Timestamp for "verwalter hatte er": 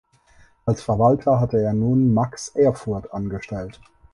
0.81-1.73